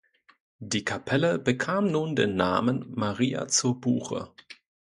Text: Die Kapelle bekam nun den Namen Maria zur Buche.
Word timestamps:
Die 0.57 0.83
Kapelle 0.83 1.37
bekam 1.37 1.91
nun 1.91 2.15
den 2.15 2.35
Namen 2.35 2.85
Maria 2.89 3.47
zur 3.49 3.79
Buche. 3.79 4.31